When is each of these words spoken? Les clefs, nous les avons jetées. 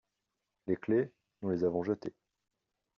Les 0.65 0.77
clefs, 0.77 1.11
nous 1.43 1.51
les 1.51 1.63
avons 1.63 1.83
jetées. 1.83 2.15